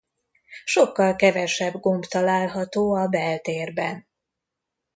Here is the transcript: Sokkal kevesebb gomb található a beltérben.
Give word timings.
Sokkal 0.65 1.15
kevesebb 1.15 1.79
gomb 1.79 2.05
található 2.05 2.93
a 2.93 3.07
beltérben. 3.07 4.07